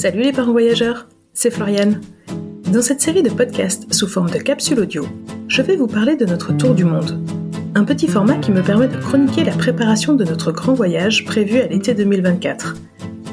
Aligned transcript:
Salut 0.00 0.22
les 0.22 0.32
parents 0.32 0.52
voyageurs, 0.52 1.08
c'est 1.34 1.50
Floriane. 1.50 2.00
Dans 2.72 2.80
cette 2.80 3.02
série 3.02 3.22
de 3.22 3.28
podcasts 3.28 3.92
sous 3.92 4.06
forme 4.06 4.30
de 4.30 4.38
capsule 4.38 4.80
audio, 4.80 5.06
je 5.46 5.60
vais 5.60 5.76
vous 5.76 5.88
parler 5.88 6.16
de 6.16 6.24
notre 6.24 6.56
tour 6.56 6.74
du 6.74 6.86
monde. 6.86 7.22
Un 7.74 7.84
petit 7.84 8.08
format 8.08 8.38
qui 8.38 8.50
me 8.50 8.62
permet 8.62 8.88
de 8.88 8.96
chroniquer 8.96 9.44
la 9.44 9.52
préparation 9.52 10.14
de 10.14 10.24
notre 10.24 10.52
grand 10.52 10.72
voyage 10.72 11.26
prévu 11.26 11.58
à 11.58 11.66
l'été 11.66 11.92
2024. 11.92 12.76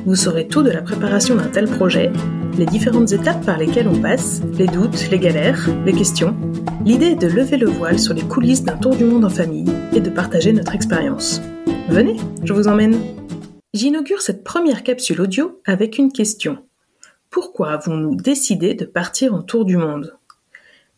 Vous 0.06 0.18
saurez 0.18 0.50
tout 0.50 0.62
de 0.62 0.70
la 0.70 0.82
préparation 0.82 1.36
d'un 1.36 1.48
tel 1.48 1.70
projet, 1.70 2.12
les 2.58 2.66
différentes 2.66 3.14
étapes 3.14 3.46
par 3.46 3.58
lesquelles 3.58 3.88
on 3.88 4.02
passe, 4.02 4.42
les 4.58 4.68
doutes, 4.68 5.10
les 5.10 5.20
galères, 5.20 5.70
les 5.86 5.94
questions. 5.94 6.36
L'idée 6.84 7.12
est 7.12 7.16
de 7.16 7.28
lever 7.28 7.56
le 7.56 7.68
voile 7.68 7.98
sur 7.98 8.14
les 8.14 8.24
coulisses 8.24 8.64
d'un 8.64 8.76
tour 8.76 8.94
du 8.94 9.06
monde 9.06 9.24
en 9.24 9.30
famille 9.30 9.72
et 9.96 10.02
de 10.02 10.10
partager 10.10 10.52
notre 10.52 10.76
expérience. 10.76 11.42
Venez, 11.88 12.18
je 12.44 12.52
vous 12.52 12.68
emmène. 12.68 12.98
J'inaugure 13.78 14.24
cette 14.24 14.44
première 14.44 14.82
capsule 14.82 15.22
audio 15.22 15.62
avec 15.64 16.00
une 16.00 16.12
question. 16.12 16.66
Pourquoi 17.30 17.74
avons-nous 17.74 18.16
décidé 18.16 18.74
de 18.74 18.86
partir 18.86 19.36
en 19.36 19.44
tour 19.44 19.66
du 19.66 19.78
monde? 19.78 20.18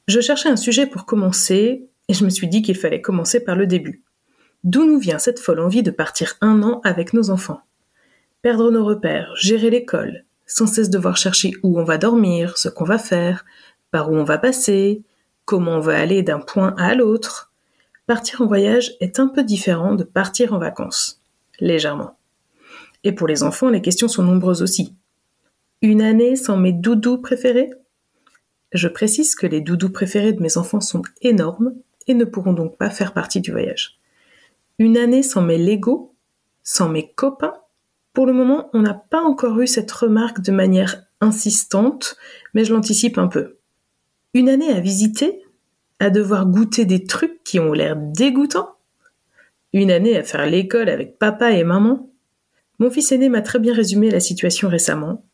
Je 0.07 0.21
cherchais 0.21 0.47
un 0.47 0.55
sujet 0.55 0.85
pour 0.87 1.05
commencer 1.05 1.89
et 2.07 2.13
je 2.13 2.23
me 2.23 2.29
suis 2.29 2.47
dit 2.47 2.61
qu'il 2.61 2.77
fallait 2.77 3.01
commencer 3.01 3.43
par 3.43 3.57
le 3.57 3.67
début. 3.67 4.01
D'où 4.63 4.85
nous 4.85 4.97
vient 4.97 5.19
cette 5.19 5.41
folle 5.41 5.59
envie 5.59 5.83
de 5.83 5.91
partir 5.91 6.37
un 6.39 6.63
an 6.63 6.79
avec 6.85 7.11
nos 7.11 7.31
enfants? 7.31 7.59
Perdre 8.43 8.71
nos 8.71 8.85
repères, 8.85 9.35
gérer 9.35 9.69
l'école, 9.69 10.23
sans 10.45 10.65
cesse 10.65 10.89
devoir 10.89 11.17
chercher 11.17 11.51
où 11.63 11.77
on 11.81 11.83
va 11.83 11.97
dormir, 11.97 12.57
ce 12.57 12.69
qu'on 12.69 12.85
va 12.85 12.97
faire, 12.97 13.43
par 13.91 14.09
où 14.09 14.15
on 14.15 14.23
va 14.23 14.37
passer, 14.37 15.03
comment 15.43 15.75
on 15.75 15.81
va 15.81 15.99
aller 15.99 16.23
d'un 16.23 16.39
point 16.39 16.73
à 16.77 16.95
l'autre. 16.95 17.51
Partir 18.07 18.41
en 18.41 18.45
voyage 18.45 18.93
est 19.01 19.19
un 19.19 19.27
peu 19.27 19.43
différent 19.43 19.95
de 19.95 20.05
partir 20.05 20.53
en 20.53 20.59
vacances, 20.59 21.21
légèrement. 21.59 22.15
Et 23.03 23.13
pour 23.13 23.27
les 23.27 23.43
enfants, 23.43 23.69
les 23.69 23.81
questions 23.81 24.07
sont 24.07 24.23
nombreuses 24.23 24.61
aussi. 24.61 24.95
Une 25.81 26.01
année 26.01 26.35
sans 26.35 26.57
mes 26.57 26.73
doudous 26.73 27.17
préférés? 27.19 27.71
Je 28.73 28.87
précise 28.87 29.35
que 29.35 29.47
les 29.47 29.61
doudous 29.61 29.89
préférés 29.89 30.33
de 30.33 30.41
mes 30.41 30.57
enfants 30.57 30.81
sont 30.81 31.01
énormes 31.21 31.73
et 32.07 32.13
ne 32.13 32.25
pourront 32.25 32.53
donc 32.53 32.77
pas 32.77 32.89
faire 32.89 33.13
partie 33.13 33.41
du 33.41 33.51
voyage. 33.51 33.99
Une 34.77 34.97
année 34.97 35.23
sans 35.23 35.41
mes 35.41 35.57
Legos 35.57 36.13
Sans 36.63 36.89
mes 36.89 37.11
copains? 37.11 37.55
Pour 38.13 38.25
le 38.25 38.33
moment, 38.33 38.69
on 38.73 38.81
n'a 38.81 38.93
pas 38.93 39.21
encore 39.21 39.59
eu 39.61 39.67
cette 39.67 39.91
remarque 39.91 40.41
de 40.41 40.51
manière 40.51 41.03
insistante, 41.21 42.17
mais 42.53 42.65
je 42.65 42.73
l'anticipe 42.73 43.17
un 43.17 43.27
peu. 43.27 43.57
Une 44.33 44.49
année 44.49 44.71
à 44.71 44.79
visiter? 44.79 45.43
À 45.99 46.09
devoir 46.09 46.45
goûter 46.45 46.85
des 46.85 47.05
trucs 47.05 47.43
qui 47.43 47.59
ont 47.59 47.73
l'air 47.73 47.95
dégoûtants? 47.95 48.75
Une 49.73 49.91
année 49.91 50.17
à 50.17 50.23
faire 50.23 50.45
l'école 50.45 50.89
avec 50.89 51.17
papa 51.17 51.51
et 51.51 51.63
maman? 51.63 52.08
Mon 52.79 52.89
fils 52.89 53.11
aîné 53.11 53.27
m'a 53.27 53.41
très 53.41 53.59
bien 53.59 53.73
résumé 53.73 54.09
la 54.09 54.21
situation 54.21 54.69
récemment. 54.69 55.25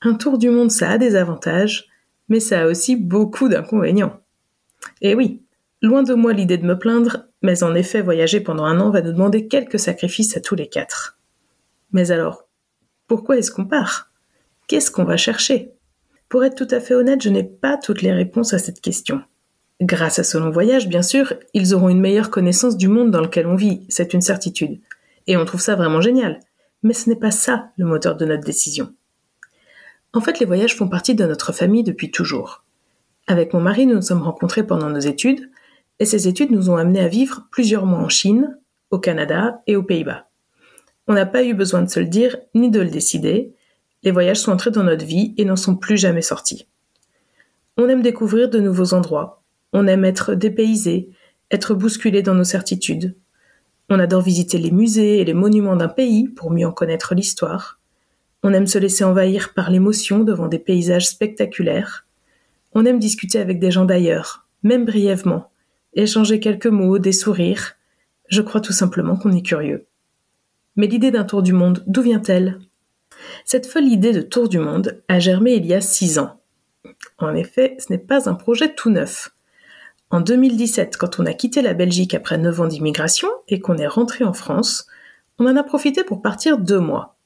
Un 0.00 0.14
tour 0.14 0.38
du 0.38 0.48
monde, 0.48 0.70
ça 0.70 0.90
a 0.90 0.98
des 0.98 1.16
avantages, 1.16 1.88
mais 2.28 2.40
ça 2.40 2.62
a 2.62 2.66
aussi 2.66 2.94
beaucoup 2.96 3.48
d'inconvénients. 3.48 4.20
Et 5.02 5.14
oui, 5.14 5.42
loin 5.82 6.04
de 6.04 6.14
moi 6.14 6.32
l'idée 6.32 6.56
de 6.56 6.66
me 6.66 6.78
plaindre, 6.78 7.26
mais 7.42 7.64
en 7.64 7.74
effet, 7.74 8.00
voyager 8.00 8.40
pendant 8.40 8.64
un 8.64 8.78
an 8.80 8.90
va 8.90 9.02
nous 9.02 9.12
demander 9.12 9.48
quelques 9.48 9.78
sacrifices 9.78 10.36
à 10.36 10.40
tous 10.40 10.54
les 10.54 10.68
quatre. 10.68 11.18
Mais 11.92 12.12
alors, 12.12 12.48
pourquoi 13.08 13.38
est-ce 13.38 13.50
qu'on 13.50 13.66
part? 13.66 14.10
Qu'est-ce 14.68 14.90
qu'on 14.90 15.04
va 15.04 15.16
chercher? 15.16 15.72
Pour 16.28 16.44
être 16.44 16.56
tout 16.56 16.72
à 16.74 16.80
fait 16.80 16.94
honnête, 16.94 17.22
je 17.22 17.28
n'ai 17.28 17.44
pas 17.44 17.76
toutes 17.76 18.02
les 18.02 18.12
réponses 18.12 18.54
à 18.54 18.58
cette 18.58 18.80
question. 18.80 19.20
Grâce 19.80 20.18
à 20.18 20.24
ce 20.24 20.38
long 20.38 20.50
voyage, 20.50 20.88
bien 20.88 21.02
sûr, 21.02 21.34
ils 21.54 21.74
auront 21.74 21.88
une 21.88 22.00
meilleure 22.00 22.30
connaissance 22.30 22.76
du 22.76 22.88
monde 22.88 23.10
dans 23.10 23.20
lequel 23.20 23.46
on 23.46 23.56
vit, 23.56 23.84
c'est 23.88 24.14
une 24.14 24.20
certitude. 24.20 24.80
Et 25.26 25.36
on 25.36 25.44
trouve 25.44 25.60
ça 25.60 25.74
vraiment 25.74 26.00
génial 26.00 26.40
mais 26.84 26.92
ce 26.92 27.08
n'est 27.08 27.16
pas 27.16 27.32
ça 27.32 27.70
le 27.76 27.86
moteur 27.86 28.16
de 28.16 28.24
notre 28.24 28.44
décision. 28.44 28.94
En 30.12 30.20
fait, 30.20 30.38
les 30.38 30.46
voyages 30.46 30.76
font 30.76 30.88
partie 30.88 31.16
de 31.16 31.24
notre 31.24 31.52
famille 31.52 31.82
depuis 31.82 32.12
toujours. 32.12 32.62
Avec 33.26 33.52
mon 33.52 33.60
mari, 33.60 33.86
nous 33.86 33.96
nous 33.96 34.02
sommes 34.02 34.22
rencontrés 34.22 34.64
pendant 34.64 34.90
nos 34.90 35.00
études, 35.00 35.50
et 35.98 36.04
ces 36.04 36.28
études 36.28 36.52
nous 36.52 36.70
ont 36.70 36.76
amenés 36.76 37.00
à 37.00 37.08
vivre 37.08 37.46
plusieurs 37.50 37.86
mois 37.86 37.98
en 37.98 38.08
Chine, 38.08 38.56
au 38.90 38.98
Canada 38.98 39.62
et 39.66 39.74
aux 39.74 39.82
Pays-Bas. 39.82 40.28
On 41.08 41.14
n'a 41.14 41.26
pas 41.26 41.42
eu 41.42 41.54
besoin 41.54 41.82
de 41.82 41.90
se 41.90 42.00
le 42.00 42.06
dire 42.06 42.36
ni 42.54 42.70
de 42.70 42.80
le 42.80 42.90
décider, 42.90 43.54
les 44.04 44.10
voyages 44.10 44.40
sont 44.40 44.52
entrés 44.52 44.70
dans 44.70 44.84
notre 44.84 45.04
vie 45.04 45.34
et 45.38 45.44
n'en 45.44 45.56
sont 45.56 45.76
plus 45.76 45.96
jamais 45.96 46.22
sortis. 46.22 46.68
On 47.76 47.88
aime 47.88 48.02
découvrir 48.02 48.50
de 48.50 48.60
nouveaux 48.60 48.94
endroits, 48.94 49.42
on 49.72 49.86
aime 49.86 50.04
être 50.04 50.34
dépaysé, 50.34 51.10
être 51.50 51.74
bousculé 51.74 52.22
dans 52.22 52.34
nos 52.34 52.44
certitudes, 52.44 53.16
on 53.88 53.98
adore 53.98 54.22
visiter 54.22 54.58
les 54.58 54.70
musées 54.70 55.20
et 55.20 55.24
les 55.24 55.34
monuments 55.34 55.76
d'un 55.76 55.88
pays 55.88 56.28
pour 56.28 56.50
mieux 56.50 56.66
en 56.66 56.72
connaître 56.72 57.14
l'histoire. 57.14 57.78
On 58.42 58.52
aime 58.52 58.66
se 58.66 58.78
laisser 58.78 59.04
envahir 59.04 59.52
par 59.54 59.70
l'émotion 59.70 60.20
devant 60.20 60.48
des 60.48 60.58
paysages 60.58 61.08
spectaculaires. 61.08 62.06
On 62.72 62.84
aime 62.84 62.98
discuter 62.98 63.38
avec 63.38 63.58
des 63.58 63.70
gens 63.70 63.84
d'ailleurs, 63.84 64.46
même 64.62 64.84
brièvement, 64.84 65.50
échanger 65.94 66.40
quelques 66.40 66.66
mots, 66.66 66.98
des 66.98 67.12
sourires. 67.12 67.76
Je 68.28 68.42
crois 68.42 68.60
tout 68.60 68.72
simplement 68.72 69.16
qu'on 69.16 69.32
est 69.32 69.42
curieux. 69.42 69.86
Mais 70.76 70.86
l'idée 70.86 71.10
d'un 71.10 71.24
tour 71.24 71.42
du 71.42 71.52
monde, 71.52 71.84
d'où 71.86 72.02
vient-elle? 72.02 72.58
Cette 73.44 73.66
folle 73.66 73.84
idée 73.84 74.12
de 74.12 74.22
tour 74.22 74.48
du 74.48 74.58
monde 74.58 75.02
a 75.08 75.20
germé 75.20 75.54
il 75.54 75.66
y 75.66 75.74
a 75.74 75.80
six 75.80 76.18
ans. 76.18 76.40
En 77.18 77.34
effet, 77.34 77.76
ce 77.78 77.92
n'est 77.92 77.98
pas 77.98 78.28
un 78.28 78.34
projet 78.34 78.74
tout 78.74 78.90
neuf. 78.90 79.33
En 80.14 80.20
2017, 80.20 80.96
quand 80.96 81.18
on 81.18 81.26
a 81.26 81.34
quitté 81.34 81.60
la 81.60 81.74
Belgique 81.74 82.14
après 82.14 82.38
9 82.38 82.60
ans 82.60 82.66
d'immigration 82.68 83.26
et 83.48 83.58
qu'on 83.58 83.78
est 83.78 83.88
rentré 83.88 84.22
en 84.22 84.32
France, 84.32 84.86
on 85.40 85.46
en 85.48 85.56
a 85.56 85.64
profité 85.64 86.04
pour 86.04 86.22
partir 86.22 86.56
deux 86.56 86.78
mois. 86.78 87.16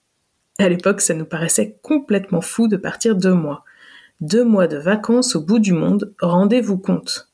À 0.59 0.71
l'époque, 0.71 1.03
ça 1.03 1.13
nous 1.13 1.27
paraissait 1.27 1.77
complètement 1.83 2.41
fou 2.41 2.67
de 2.67 2.79
partir 2.79 3.15
deux 3.15 3.35
mois. 3.35 3.63
Deux 4.23 4.43
mois 4.43 4.69
de 4.69 4.79
vacances 4.79 5.37
au 5.37 5.43
bout 5.43 5.59
du 5.59 5.75
monde, 5.75 6.15
rendez-vous 6.23 6.79
compte. 6.79 7.31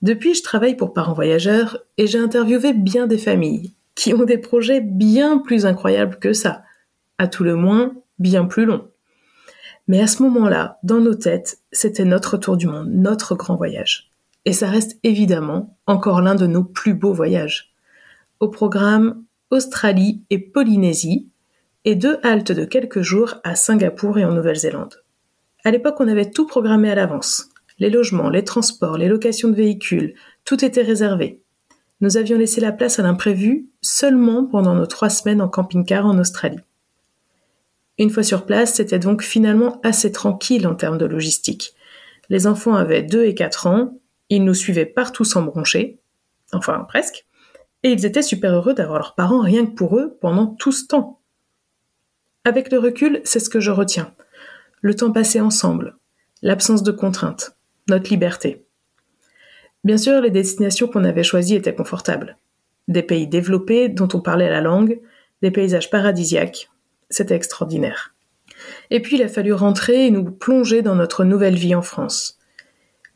Depuis, 0.00 0.34
je 0.34 0.42
travaille 0.42 0.78
pour 0.78 0.94
Parents 0.94 1.12
Voyageurs 1.12 1.76
et 1.98 2.06
j'ai 2.06 2.18
interviewé 2.18 2.72
bien 2.72 3.06
des 3.06 3.18
familles 3.18 3.74
qui 3.96 4.14
ont 4.14 4.24
des 4.24 4.38
projets 4.38 4.80
bien 4.80 5.36
plus 5.36 5.66
incroyables 5.66 6.18
que 6.18 6.32
ça. 6.32 6.62
À 7.18 7.28
tout 7.28 7.44
le 7.44 7.54
moins, 7.54 7.92
bien 8.18 8.46
plus 8.46 8.64
longs. 8.64 8.88
Mais 9.88 10.00
à 10.00 10.06
ce 10.06 10.22
moment-là, 10.22 10.78
dans 10.82 11.00
nos 11.00 11.14
têtes, 11.14 11.58
c'était 11.70 12.06
notre 12.06 12.38
tour 12.38 12.56
du 12.56 12.66
monde, 12.66 12.88
notre 12.88 13.34
grand 13.34 13.56
voyage. 13.56 14.09
Et 14.44 14.52
ça 14.52 14.68
reste 14.68 14.98
évidemment 15.02 15.76
encore 15.86 16.20
l'un 16.20 16.34
de 16.34 16.46
nos 16.46 16.64
plus 16.64 16.94
beaux 16.94 17.12
voyages. 17.12 17.74
Au 18.40 18.48
programme, 18.48 19.24
Australie 19.50 20.22
et 20.30 20.38
Polynésie, 20.38 21.28
et 21.84 21.94
deux 21.94 22.18
haltes 22.22 22.52
de 22.52 22.64
quelques 22.64 23.00
jours 23.00 23.36
à 23.42 23.56
Singapour 23.56 24.18
et 24.18 24.24
en 24.24 24.32
Nouvelle-Zélande. 24.32 25.02
À 25.64 25.70
l'époque, 25.70 25.96
on 25.98 26.08
avait 26.08 26.30
tout 26.30 26.46
programmé 26.46 26.90
à 26.90 26.94
l'avance. 26.94 27.48
Les 27.78 27.90
logements, 27.90 28.28
les 28.28 28.44
transports, 28.44 28.98
les 28.98 29.08
locations 29.08 29.48
de 29.48 29.54
véhicules, 29.54 30.14
tout 30.44 30.64
était 30.64 30.82
réservé. 30.82 31.42
Nous 32.00 32.16
avions 32.16 32.38
laissé 32.38 32.60
la 32.60 32.72
place 32.72 32.98
à 32.98 33.02
l'imprévu 33.02 33.68
seulement 33.80 34.44
pendant 34.44 34.74
nos 34.74 34.86
trois 34.86 35.10
semaines 35.10 35.42
en 35.42 35.48
camping-car 35.48 36.06
en 36.06 36.18
Australie. 36.18 36.60
Une 37.98 38.10
fois 38.10 38.22
sur 38.22 38.46
place, 38.46 38.74
c'était 38.74 38.98
donc 38.98 39.22
finalement 39.22 39.80
assez 39.82 40.12
tranquille 40.12 40.66
en 40.66 40.74
termes 40.74 40.96
de 40.96 41.04
logistique. 41.04 41.74
Les 42.30 42.46
enfants 42.46 42.74
avaient 42.74 43.02
2 43.02 43.24
et 43.24 43.34
4 43.34 43.66
ans, 43.66 43.99
ils 44.30 44.44
nous 44.44 44.54
suivaient 44.54 44.86
partout 44.86 45.24
sans 45.24 45.42
broncher, 45.42 45.98
enfin 46.52 46.84
presque, 46.88 47.26
et 47.82 47.92
ils 47.92 48.06
étaient 48.06 48.22
super 48.22 48.52
heureux 48.52 48.74
d'avoir 48.74 48.98
leurs 48.98 49.14
parents 49.14 49.40
rien 49.40 49.66
que 49.66 49.72
pour 49.72 49.98
eux 49.98 50.16
pendant 50.20 50.46
tout 50.46 50.72
ce 50.72 50.86
temps. 50.86 51.20
Avec 52.44 52.72
le 52.72 52.78
recul, 52.78 53.20
c'est 53.24 53.40
ce 53.40 53.50
que 53.50 53.60
je 53.60 53.70
retiens. 53.70 54.14
Le 54.80 54.94
temps 54.94 55.12
passé 55.12 55.40
ensemble, 55.40 55.96
l'absence 56.42 56.82
de 56.82 56.92
contraintes, 56.92 57.56
notre 57.88 58.10
liberté. 58.10 58.64
Bien 59.84 59.98
sûr, 59.98 60.20
les 60.20 60.30
destinations 60.30 60.88
qu'on 60.88 61.04
avait 61.04 61.22
choisies 61.22 61.56
étaient 61.56 61.74
confortables. 61.74 62.38
Des 62.88 63.02
pays 63.02 63.26
développés 63.26 63.88
dont 63.88 64.08
on 64.14 64.20
parlait 64.20 64.50
la 64.50 64.60
langue, 64.60 65.00
des 65.42 65.50
paysages 65.50 65.90
paradisiaques. 65.90 66.70
C'était 67.08 67.34
extraordinaire. 67.34 68.14
Et 68.90 69.00
puis 69.00 69.16
il 69.16 69.22
a 69.22 69.28
fallu 69.28 69.52
rentrer 69.52 70.06
et 70.06 70.10
nous 70.10 70.24
plonger 70.24 70.82
dans 70.82 70.96
notre 70.96 71.24
nouvelle 71.24 71.56
vie 71.56 71.74
en 71.74 71.82
France. 71.82 72.39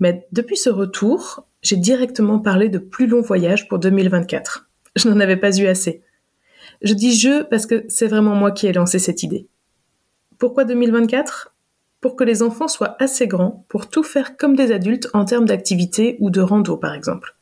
Mais 0.01 0.27
depuis 0.33 0.57
ce 0.57 0.71
retour, 0.71 1.47
j'ai 1.63 1.77
directement 1.77 2.39
parlé 2.39 2.69
de 2.69 2.79
plus 2.79 3.07
longs 3.07 3.23
voyages 3.23 3.69
pour 3.69 3.79
2024. 3.79 4.69
Je 4.97 5.09
n'en 5.09 5.21
avais 5.21 5.37
pas 5.37 5.57
eu 5.57 5.67
assez. 5.67 6.03
Je 6.83 6.95
dis 6.95 7.17
je 7.17 7.43
parce 7.43 7.67
que 7.67 7.85
c'est 7.89 8.09
vraiment 8.09 8.35
moi 8.35 8.53
qui 8.53 8.67
ai 8.67 8.73
lancé 8.73 8.99
cette 8.99 9.23
idée. 9.23 9.47
Pourquoi 10.39 10.65
2024 10.65 11.55
Pour 12.01 12.17
que 12.17 12.25
les 12.25 12.43
enfants 12.43 12.69
soient 12.69 12.97
assez 12.99 13.27
grands 13.27 13.65
pour 13.69 13.89
tout 13.89 14.03
faire 14.03 14.37
comme 14.37 14.57
des 14.57 14.73
adultes 14.73 15.09
en 15.15 15.25
termes 15.25 15.47
d'activité 15.47 16.17
ou 16.21 16.31
de 16.31 16.41
rando 16.41 16.77
par 16.77 16.95
exemple. 16.95 17.37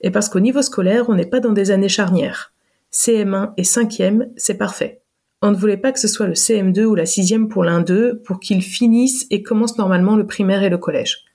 Et 0.00 0.10
parce 0.10 0.28
qu'au 0.28 0.40
niveau 0.40 0.62
scolaire, 0.62 1.08
on 1.08 1.14
n'est 1.14 1.26
pas 1.26 1.40
dans 1.40 1.52
des 1.52 1.70
années 1.70 1.88
charnières. 1.88 2.52
CM1 2.92 3.52
et 3.56 3.62
5e, 3.62 4.28
c'est 4.36 4.56
parfait. 4.56 5.02
On 5.42 5.50
ne 5.50 5.56
voulait 5.56 5.76
pas 5.76 5.92
que 5.92 6.00
ce 6.00 6.08
soit 6.08 6.26
le 6.26 6.34
CM2 6.34 6.84
ou 6.84 6.94
la 6.94 7.04
6e 7.04 7.48
pour 7.48 7.64
l'un 7.64 7.80
d'eux 7.80 8.22
pour 8.24 8.40
qu'ils 8.40 8.62
finissent 8.62 9.26
et 9.30 9.42
commencent 9.42 9.78
normalement 9.78 10.16
le 10.16 10.26
primaire 10.26 10.62
et 10.62 10.68
le 10.68 10.78
collège. 10.78 11.27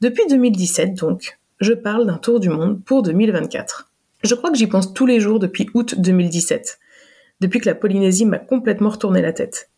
Depuis 0.00 0.28
2017 0.28 0.94
donc, 0.94 1.40
je 1.60 1.72
parle 1.72 2.06
d'un 2.06 2.18
tour 2.18 2.38
du 2.38 2.48
monde 2.48 2.80
pour 2.84 3.02
2024. 3.02 3.90
Je 4.22 4.34
crois 4.36 4.52
que 4.52 4.56
j'y 4.56 4.68
pense 4.68 4.94
tous 4.94 5.06
les 5.06 5.18
jours 5.18 5.40
depuis 5.40 5.68
août 5.74 5.96
2017, 5.98 6.78
depuis 7.40 7.58
que 7.58 7.66
la 7.66 7.74
Polynésie 7.74 8.24
m'a 8.24 8.38
complètement 8.38 8.90
retourné 8.90 9.20
la 9.22 9.32
tête. 9.32 9.70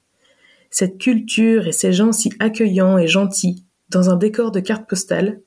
cette 0.69 0.99
culture 0.99 1.67
et 1.67 1.73
ces 1.73 1.95
gens 1.95 2.13
si 2.13 2.33
accueillants 2.39 2.99
et 2.99 3.09
gentils 3.09 3.65
dans 3.89 4.11
un 4.11 4.17
décor 4.17 4.53
de 4.53 4.61
carte 4.61 4.87
postale, 4.87 5.41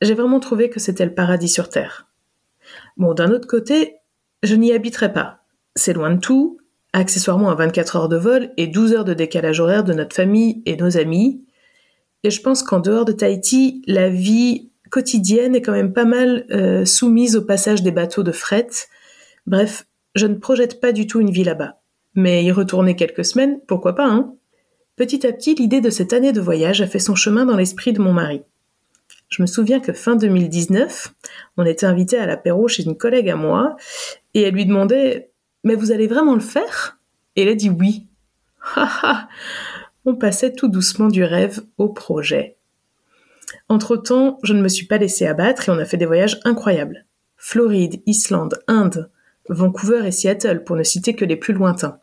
j'ai 0.00 0.14
vraiment 0.14 0.38
trouvé 0.38 0.70
que 0.70 0.78
c'était 0.78 1.04
le 1.04 1.14
paradis 1.14 1.48
sur 1.48 1.68
Terre. 1.68 2.08
Bon, 2.96 3.14
d'un 3.14 3.32
autre 3.32 3.48
côté, 3.48 3.96
je 4.44 4.54
n'y 4.54 4.72
habiterai 4.72 5.12
pas. 5.12 5.40
C'est 5.74 5.92
loin 5.92 6.14
de 6.14 6.20
tout, 6.20 6.58
accessoirement 6.92 7.50
à 7.50 7.56
24 7.56 7.96
heures 7.96 8.08
de 8.08 8.16
vol 8.16 8.52
et 8.56 8.68
12 8.68 8.92
heures 8.92 9.04
de 9.04 9.12
décalage 9.12 9.58
horaire 9.58 9.82
de 9.82 9.92
notre 9.92 10.14
famille 10.14 10.62
et 10.66 10.76
nos 10.76 10.96
amis. 10.96 11.44
Et 12.24 12.30
je 12.30 12.40
pense 12.40 12.62
qu'en 12.62 12.80
dehors 12.80 13.04
de 13.04 13.12
Tahiti, 13.12 13.82
la 13.86 14.08
vie 14.08 14.70
quotidienne 14.90 15.54
est 15.54 15.60
quand 15.60 15.72
même 15.72 15.92
pas 15.92 16.06
mal 16.06 16.46
euh, 16.50 16.86
soumise 16.86 17.36
au 17.36 17.42
passage 17.42 17.82
des 17.82 17.90
bateaux 17.90 18.22
de 18.22 18.32
fret. 18.32 18.68
Bref, 19.46 19.86
je 20.14 20.26
ne 20.26 20.36
projette 20.36 20.80
pas 20.80 20.92
du 20.92 21.06
tout 21.06 21.20
une 21.20 21.30
vie 21.30 21.44
là-bas. 21.44 21.80
Mais 22.14 22.42
y 22.42 22.50
retourner 22.50 22.96
quelques 22.96 23.26
semaines, 23.26 23.60
pourquoi 23.68 23.94
pas, 23.94 24.06
hein? 24.06 24.34
Petit 24.96 25.26
à 25.26 25.32
petit, 25.32 25.54
l'idée 25.54 25.80
de 25.80 25.90
cette 25.90 26.12
année 26.12 26.32
de 26.32 26.40
voyage 26.40 26.80
a 26.80 26.86
fait 26.86 26.98
son 26.98 27.14
chemin 27.14 27.44
dans 27.44 27.56
l'esprit 27.56 27.92
de 27.92 28.00
mon 28.00 28.12
mari. 28.12 28.42
Je 29.28 29.42
me 29.42 29.46
souviens 29.46 29.80
que 29.80 29.92
fin 29.92 30.16
2019, 30.16 31.12
on 31.56 31.66
était 31.66 31.86
invité 31.86 32.16
à 32.16 32.26
l'apéro 32.26 32.68
chez 32.68 32.84
une 32.84 32.96
collègue 32.96 33.28
à 33.28 33.36
moi, 33.36 33.76
et 34.32 34.42
elle 34.42 34.54
lui 34.54 34.64
demandait 34.64 35.30
Mais 35.64 35.74
vous 35.74 35.92
allez 35.92 36.06
vraiment 36.06 36.34
le 36.34 36.40
faire? 36.40 36.98
Et 37.36 37.42
elle 37.42 37.48
a 37.48 37.54
dit 37.54 37.70
oui. 37.70 38.06
On 40.06 40.16
passait 40.16 40.52
tout 40.52 40.68
doucement 40.68 41.08
du 41.08 41.24
rêve 41.24 41.60
au 41.78 41.88
projet. 41.88 42.56
Entre-temps, 43.68 44.38
je 44.42 44.52
ne 44.52 44.60
me 44.60 44.68
suis 44.68 44.86
pas 44.86 44.98
laissé 44.98 45.26
abattre 45.26 45.68
et 45.68 45.72
on 45.72 45.78
a 45.78 45.84
fait 45.84 45.96
des 45.96 46.06
voyages 46.06 46.40
incroyables. 46.44 47.06
Floride, 47.36 48.02
Islande, 48.06 48.58
Inde, 48.68 49.10
Vancouver 49.48 50.06
et 50.06 50.10
Seattle, 50.10 50.64
pour 50.64 50.76
ne 50.76 50.82
citer 50.82 51.14
que 51.14 51.24
les 51.24 51.36
plus 51.36 51.54
lointains. 51.54 51.98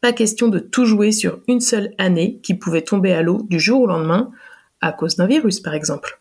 Pas 0.00 0.12
question 0.12 0.48
de 0.48 0.58
tout 0.58 0.84
jouer 0.84 1.12
sur 1.12 1.40
une 1.48 1.60
seule 1.60 1.94
année 1.98 2.40
qui 2.42 2.54
pouvait 2.54 2.82
tomber 2.82 3.12
à 3.12 3.22
l'eau 3.22 3.46
du 3.48 3.60
jour 3.60 3.82
au 3.82 3.86
lendemain, 3.86 4.30
à 4.80 4.92
cause 4.92 5.16
d'un 5.16 5.26
virus 5.26 5.60
par 5.60 5.74
exemple. 5.74 6.20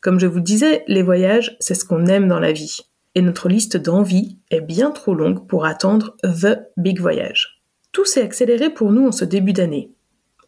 Comme 0.00 0.20
je 0.20 0.26
vous 0.26 0.40
disais, 0.40 0.84
les 0.86 1.02
voyages, 1.02 1.56
c'est 1.58 1.74
ce 1.74 1.84
qu'on 1.84 2.06
aime 2.06 2.28
dans 2.28 2.38
la 2.38 2.52
vie. 2.52 2.80
Et 3.14 3.22
notre 3.22 3.48
liste 3.48 3.76
d'envies 3.76 4.38
est 4.50 4.60
bien 4.60 4.90
trop 4.90 5.14
longue 5.14 5.46
pour 5.46 5.64
attendre 5.64 6.16
The 6.22 6.58
Big 6.76 7.00
Voyage. 7.00 7.55
Tout 7.96 8.04
s'est 8.04 8.20
accéléré 8.20 8.68
pour 8.68 8.92
nous 8.92 9.06
en 9.06 9.10
ce 9.10 9.24
début 9.24 9.54
d'année. 9.54 9.90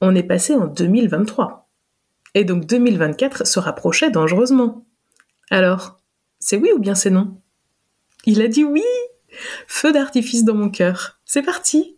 On 0.02 0.14
est 0.14 0.22
passé 0.22 0.54
en 0.54 0.66
2023. 0.66 1.66
Et 2.34 2.44
donc 2.44 2.66
2024 2.66 3.46
se 3.46 3.58
rapprochait 3.58 4.10
dangereusement. 4.10 4.84
Alors, 5.48 5.98
c'est 6.40 6.58
oui 6.58 6.68
ou 6.76 6.78
bien 6.78 6.94
c'est 6.94 7.08
non? 7.08 7.40
Il 8.26 8.42
a 8.42 8.48
dit 8.48 8.64
oui 8.64 8.84
Feu 9.66 9.92
d'artifice 9.92 10.44
dans 10.44 10.56
mon 10.56 10.68
cœur. 10.68 11.20
C'est 11.24 11.40
parti 11.40 11.96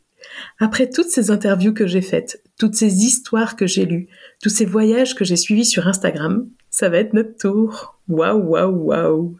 après 0.60 0.88
toutes 0.88 1.08
ces 1.08 1.32
interviews 1.32 1.74
que 1.74 1.88
j'ai 1.88 2.00
faites, 2.00 2.44
toutes 2.56 2.76
ces 2.76 3.02
histoires 3.02 3.56
que 3.56 3.66
j'ai 3.66 3.86
lues, 3.86 4.06
tous 4.40 4.50
ces 4.50 4.66
voyages 4.66 5.16
que 5.16 5.24
j'ai 5.24 5.34
suivis 5.34 5.64
sur 5.64 5.88
Instagram, 5.88 6.48
ça 6.70 6.88
va 6.88 6.98
être 6.98 7.12
notre 7.12 7.36
tour. 7.36 7.98
Waouh, 8.08 8.50
waouh, 8.50 8.84
waouh. 8.84 9.36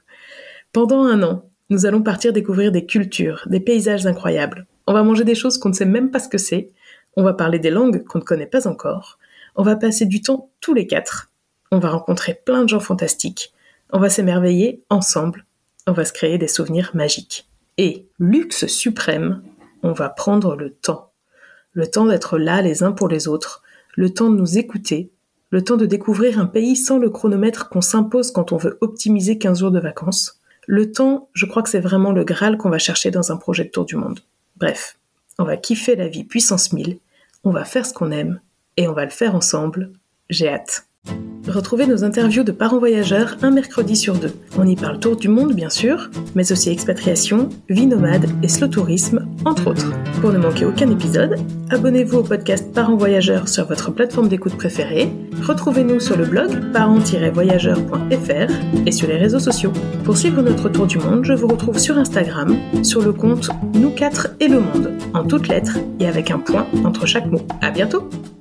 Pendant 0.73 1.05
un 1.05 1.23
an, 1.23 1.49
nous 1.69 1.87
allons 1.87 2.03
partir 2.03 2.33
découvrir 2.33 2.73
des 2.73 2.85
cultures, 2.85 3.47
des 3.49 3.61
paysages 3.61 4.07
incroyables. 4.07 4.67
On 4.91 4.93
va 4.93 5.05
manger 5.05 5.23
des 5.23 5.37
choses 5.37 5.57
qu'on 5.57 5.69
ne 5.69 5.75
sait 5.75 5.85
même 5.85 6.11
pas 6.11 6.19
ce 6.19 6.29
que 6.29 6.37
c'est. 6.37 6.73
On 7.17 7.23
va 7.23 7.33
parler 7.33 7.61
des 7.61 7.71
langues 7.71 8.03
qu'on 8.03 8.19
ne 8.19 8.25
connaît 8.25 8.45
pas 8.45 8.67
encore. 8.67 9.21
On 9.55 9.63
va 9.63 9.77
passer 9.77 10.05
du 10.05 10.21
temps 10.21 10.51
tous 10.61 10.75
les 10.75 10.89
quatre. 10.89 11.31
On 11.71 11.79
va 11.79 11.91
rencontrer 11.91 12.43
plein 12.45 12.65
de 12.65 12.69
gens 12.69 12.81
fantastiques. 12.81 13.55
On 13.93 14.01
va 14.01 14.11
s'émerveiller 14.11 14.83
ensemble. 14.91 15.47
On 15.87 15.93
va 15.93 16.05
se 16.05 16.13
créer 16.13 16.39
des 16.39 16.49
souvenirs 16.49 16.91
magiques. 16.93 17.49
Et, 17.79 18.09
luxe 18.19 18.67
suprême, 18.67 19.45
on 19.85 19.93
va 19.93 20.09
prendre 20.09 20.57
le 20.57 20.73
temps. 20.73 21.13
Le 21.73 21.87
temps 21.87 22.07
d'être 22.07 22.37
là 22.37 22.61
les 22.61 22.83
uns 22.83 22.91
pour 22.91 23.07
les 23.07 23.29
autres, 23.29 23.63
le 23.95 24.13
temps 24.13 24.29
de 24.29 24.37
nous 24.37 24.59
écouter, 24.59 25.13
le 25.51 25.63
temps 25.63 25.77
de 25.77 25.87
découvrir 25.87 26.41
un 26.41 26.47
pays 26.47 26.75
sans 26.75 26.99
le 26.99 27.11
chronomètre 27.11 27.69
qu'on 27.69 27.81
s'impose 27.81 28.33
quand 28.33 28.51
on 28.51 28.57
veut 28.57 28.77
optimiser 28.81 29.39
15 29.39 29.61
jours 29.61 29.71
de 29.71 29.79
vacances. 29.79 30.41
Le 30.67 30.91
temps, 30.91 31.29
je 31.33 31.47
crois 31.47 31.63
que 31.63 31.71
c'est 31.71 31.79
vraiment 31.79 32.11
le 32.11 32.25
Graal 32.25 32.57
qu'on 32.59 32.71
va 32.71 32.79
chercher 32.79 33.13
dans 33.13 33.31
un 33.31 33.37
projet 33.37 33.63
de 33.63 33.71
tour 33.71 33.85
du 33.85 33.95
monde. 33.95 34.19
Bref, 34.61 34.99
on 35.39 35.45
va 35.45 35.57
kiffer 35.57 35.97
la 35.97 36.09
vie 36.09 36.25
puissance 36.25 36.73
1000, 36.73 36.99
on 37.45 37.51
va 37.51 37.65
faire 37.65 37.87
ce 37.87 37.95
qu'on 37.95 38.11
aime, 38.11 38.41
et 38.77 38.89
on 38.89 38.93
va 38.93 39.05
le 39.05 39.11
faire 39.11 39.35
ensemble. 39.35 39.93
J'ai 40.29 40.49
hâte. 40.49 40.87
Retrouvez 41.51 41.89
nos 41.89 42.05
interviews 42.05 42.45
de 42.45 42.53
parents 42.53 42.79
voyageurs 42.79 43.37
un 43.43 43.51
mercredi 43.51 43.97
sur 43.97 44.15
deux. 44.15 44.33
On 44.57 44.65
y 44.65 44.77
parle 44.77 45.01
tour 45.01 45.17
du 45.17 45.29
monde, 45.29 45.53
bien 45.53 45.69
sûr, 45.69 46.09
mais 46.37 46.53
aussi 46.53 46.71
expatriation, 46.71 47.49
vie 47.69 47.87
nomade 47.87 48.27
et 48.45 48.49
slow 48.49 48.69
tourisme, 48.69 49.27
entre 49.45 49.69
autres. 49.69 49.93
Pour 50.21 50.33
ne 50.33 50.39
manquer 50.39 50.65
aucun 50.65 50.89
épisode, 50.91 51.35
abonnez-vous 51.71 52.19
au 52.19 52.23
podcast 52.23 52.73
Parents 52.73 52.97
voyageurs 52.97 53.49
sur 53.49 53.67
votre 53.67 53.91
plateforme 53.91 54.29
d'écoute 54.29 54.57
préférée. 54.57 55.11
Retrouvez-nous 55.43 55.99
sur 55.99 56.17
le 56.17 56.25
blog 56.25 56.73
parents-voyageurs.fr 56.73 58.87
et 58.87 58.93
sur 58.93 59.09
les 59.09 59.17
réseaux 59.17 59.41
sociaux. 59.41 59.73
Pour 60.05 60.17
suivre 60.17 60.43
notre 60.43 60.69
tour 60.69 60.87
du 60.87 60.99
monde, 60.99 61.25
je 61.25 61.33
vous 61.33 61.49
retrouve 61.49 61.79
sur 61.79 61.99
Instagram, 61.99 62.57
sur 62.85 63.03
le 63.03 63.13
compte 63.13 63.51
Nous 63.75 63.91
4 63.91 64.37
et 64.39 64.47
le 64.47 64.61
monde, 64.61 64.93
en 65.15 65.25
toutes 65.25 65.49
lettres 65.49 65.79
et 65.99 66.07
avec 66.07 66.31
un 66.31 66.39
point 66.39 66.69
entre 66.85 67.07
chaque 67.07 67.27
mot. 67.27 67.41
À 67.61 67.73
bientôt! 67.73 68.09